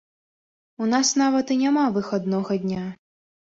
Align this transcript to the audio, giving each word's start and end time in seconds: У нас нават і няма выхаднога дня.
У 0.85 0.87
нас 0.93 1.11
нават 1.23 1.53
і 1.57 1.59
няма 1.65 1.85
выхаднога 2.01 2.61
дня. 2.67 2.83